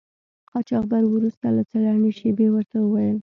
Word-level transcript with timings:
قاچاقبر 0.51 1.03
وروسته 1.07 1.45
له 1.55 1.61
څه 1.69 1.77
لنډې 1.85 2.11
شیبې 2.19 2.47
ورته 2.51 2.75
و 2.79 2.85
ویل. 2.93 3.17